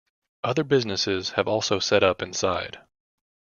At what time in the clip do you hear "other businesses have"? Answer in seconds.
0.43-1.47